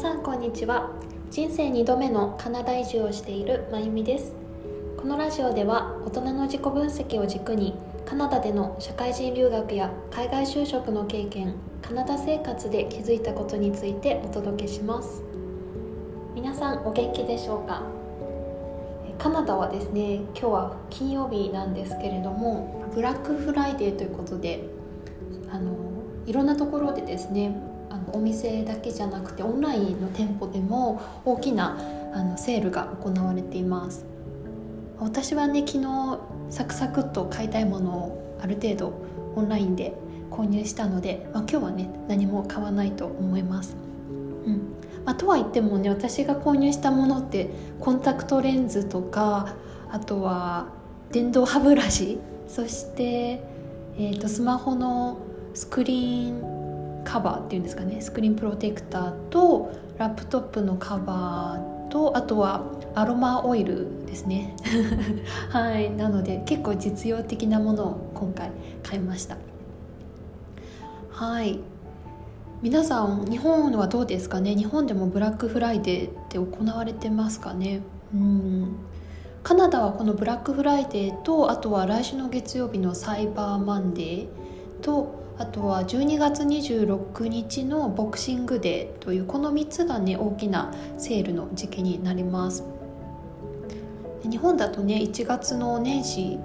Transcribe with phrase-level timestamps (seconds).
[0.00, 0.92] さんこんにちは。
[1.30, 4.32] 人生2度目のカナダ移住をしているまゆみです。
[4.96, 7.74] このラジオでは大人の自己分析を軸に
[8.06, 15.22] カナダでの社会人留学や海外就職の経験カナダ生活で気づいたことについてお届けします。
[16.34, 17.82] 皆さんお元気でしょうか？
[19.18, 24.64] カナダはですね今日は金曜日なんですけれどもブラックフライデーということで
[25.50, 25.76] あの
[26.24, 27.54] いろんなところでですね
[27.90, 31.76] あのお店だけじゃなくてオンラインの店舗でも大きな
[32.14, 34.04] あのセールが行われています。
[34.98, 38.92] 私はね昨日サクサクっと買いたいものをある程度
[39.34, 39.94] オンラインで
[40.30, 43.76] 購入したので、まあ、今日はね何も買わないと思います、
[44.46, 44.74] うん。
[45.04, 47.50] まあ、とは言ってもね私が購入したものって
[47.80, 49.54] コンタクトレンズとか
[49.90, 50.68] あとは
[51.10, 53.42] 電動歯ブラシそして、
[53.96, 55.18] えーとスマホの
[55.54, 56.59] スクリーン
[57.04, 64.56] カバーっていうんですかねスクリーンプロテクターとラップトップのカバーとあとはアロマオイルですね。
[65.50, 65.90] はい。
[65.90, 68.50] なので結構実用的なものを今回
[68.82, 69.36] 買いました。
[71.10, 71.60] はい。
[72.62, 74.54] 皆さん日本はどうですかね？
[74.54, 77.80] 日本でもブラックフライデーって行われてますかね？
[78.14, 78.76] うん。
[79.42, 84.28] カナダはこのブラックフライデーとあとは来週の月曜日のサイバーマンデー
[84.82, 92.62] とあとは12月26日のボクシングデーというこの3つがね大きなセールの時期になります。
[94.28, 96.38] 日本だとね1月の年始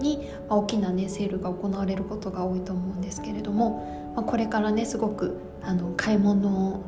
[0.00, 6.80] に大きなねセールが行われることが多いと思うんですけれども、まあ、これからねすごくあの買い物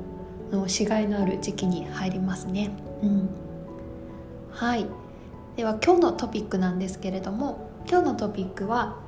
[0.50, 2.70] のしがいのある時期に入りますね、
[3.02, 3.28] うん、
[4.50, 4.86] はい。
[5.56, 9.06] では今日のトピックなんですけれども今日のトピックは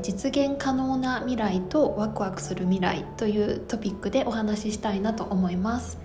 [0.00, 5.98] 実現可能な未来とワクワクする未来というトピックでお話ししたいなと思います、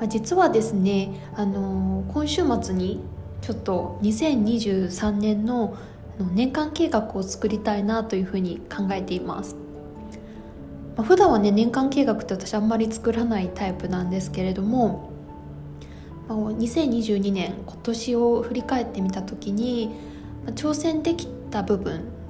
[0.00, 3.00] ま、実はですねあの今週末に
[3.42, 5.76] ちょっと2023年の
[6.32, 9.56] 年間計画を作りたいなというふうに考えています、
[10.96, 15.10] まあ、普段はね年間計画って私あんまり作らないタイプなんですけれども
[16.28, 19.90] 2022年今年を振り返ってみた時に
[20.54, 22.21] 挑戦できた部分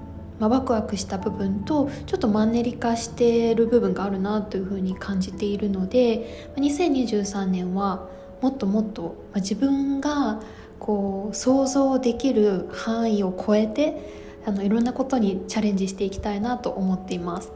[0.42, 8.08] まあ、ワクワクした部分とちょっとマンネリ化している部分があるなというふうに感じているので2023年は
[8.41, 10.42] もっともっと自分が
[10.80, 17.53] こう想像できる範囲を超えてあのいろんなことにチャレンジしていきたいなと思っています。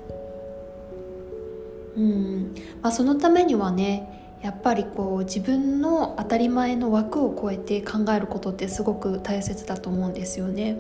[1.96, 10.76] うんまあ、そのためにはねやっぱりこう自分の当たり前の枠を超えて考えることってすごく大切だと思うんですよね。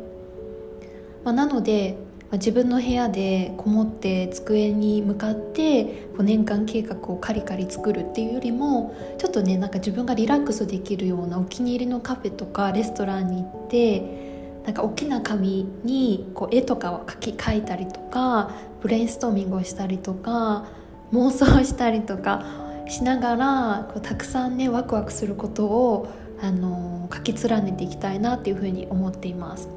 [1.26, 1.98] まあ、なので、
[2.32, 18.50] 自分の部屋でこもって机に向かって年間計画をカリカリ作るっていうよりもちょっとねなんか自分がリラックスできるようなお気に入りのカフェとかレストランに行ってなんか大きな紙にこう絵とかを描き描いたりとか
[18.82, 20.66] ブレインストーミングをしたりとか
[21.12, 22.44] 妄想したりとか
[22.88, 26.08] しながらこうたくさんねワクワクすることを
[26.42, 29.75] あの書き連ねていきたいなっていうふうに思っています。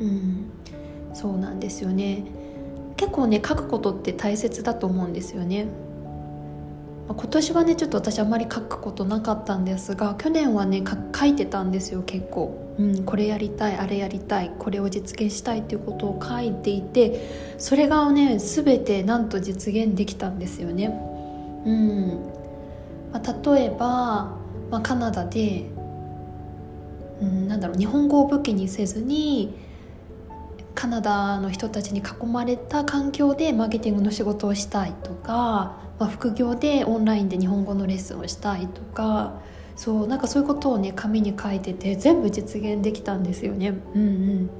[0.00, 0.50] うん。
[1.12, 2.24] そうなんですよね。
[2.96, 5.66] 結構ね書くことって大切だと思うんですよね。
[7.06, 10.82] 今年はねちょっと私あんまり書くことなかったんですが去年はね
[11.14, 20.86] 書いてたんですよ結構、うん、これやりたいあれやりたいこれを実現したいっていうことを書いていてそれがね全てなんと実現できたんですよね。
[21.66, 22.34] うん。
[23.12, 24.36] まあ、例えば、
[24.70, 25.66] まあ、カナダで、
[27.20, 29.54] うん、なんだろう日本語を武器にせずに
[30.74, 39.40] カナダの人たちに囲まれた環境でマーケティングの仕事をしたいとか、まあ、副業でオンラインで日本語のレッスンをしたいとか
[39.76, 43.74] そうなんかそういうことをね紙に書いてて全部実現できたんですよね。
[43.94, 44.50] うんうん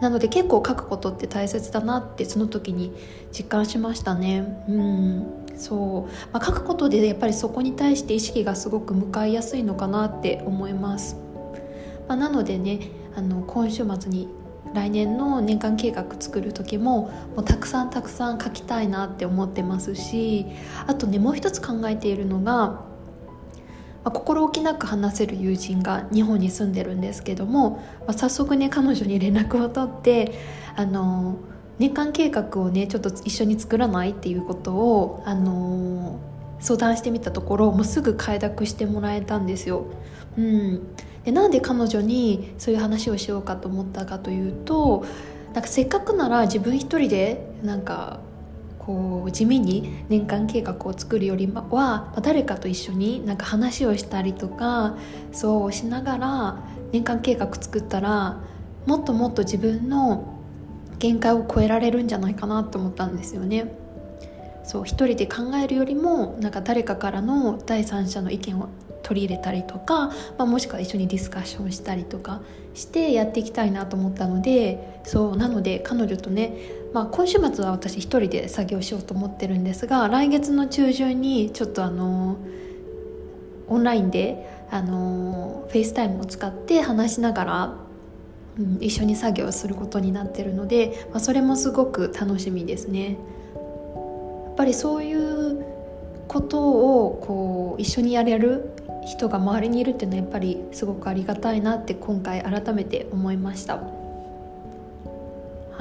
[0.00, 2.90] なので結構書くことって大切だなってその時に
[3.32, 4.64] 実感しましたね。
[4.66, 5.26] うん
[5.56, 11.16] そう、まあ、書くことでやっぱりそこに対して意識がすごく向かいやすいのかなって思います。
[12.08, 12.80] まあ、なのでね
[13.14, 14.28] あの今週末に
[14.74, 20.46] 来年の年間計画作る時ももうたくさんたくさん書きたいなって思ってますし
[20.86, 22.84] あとねもう一つ考えているのが、ま
[24.04, 30.34] あ、心置きなく話せる友人が日本に住んでるんですけども、まあ、早速ね彼女に連絡を取って
[30.76, 31.36] あの
[31.78, 36.20] 年間計画をねちょっと一緒に作らないっていうことをあの
[36.60, 39.86] 相談してみたところもうすぐ快諾してもらえたんですよ。
[40.38, 40.86] うん
[41.24, 45.04] でなんで彼女にそういう話をしようかと思ったかというと
[45.52, 48.20] なんかせっかくなら自分一人でなんか
[48.78, 54.96] こう地味に年間計画を作るよりは誰かと一緒になんか話をしたりとか
[55.32, 58.40] そうしながら年間計画作ったら
[58.86, 60.38] もっともっと自分の
[60.98, 63.72] 限界を超えられるんじゃないかなと思ったんですよね。
[64.64, 68.68] そう一人で考えるよりもなんか誰かからの第三者の意見を
[69.10, 72.42] 取り入れたりとか、まあ、もしくは一緒にディスカッションしたりとか
[72.74, 76.56] してやっていきたいなと思ったのでそうなので彼女とね、
[76.94, 82.36] まあ、今週末は私一人で作業しようと思ってるんですが来月の中旬にちょっとあの
[83.66, 87.74] オンラインであのフェイスタイムを使って話しながら、
[88.60, 93.10] うん、一緒に作業することになってるので、まあ、それもすごく楽しみですね。
[93.10, 95.64] やっぱりそういう
[96.28, 98.70] ことをこう一緒にやれる
[99.06, 103.76] 人が周りにいるっていうのはやっぱりすごくありがたいなって今回改めて思いました。
[103.76, 103.82] は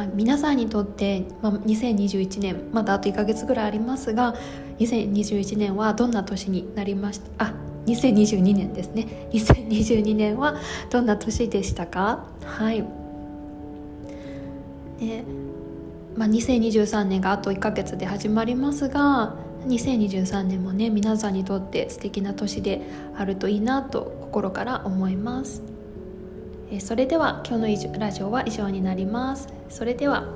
[0.05, 4.33] い、皆さんにとって、まあ、2021年まだあと1ヶ月ぐらいありますが
[4.79, 7.45] 2021年はどんな年になりました？
[7.45, 7.53] あ
[7.85, 9.27] 2022年ですね。
[9.33, 10.55] 2022年は
[10.89, 12.27] どんな年でしたか？
[12.45, 12.85] はい。
[14.99, 15.25] で、
[16.15, 19.35] まあ、2023年があと1ヶ月で始まりますが
[19.67, 22.81] 2023年もね皆さんにとって素敵な年で
[23.17, 25.61] あるといいなと心から思います。
[26.79, 29.47] それでは今日のラジオは以上になります。
[29.69, 30.27] それでは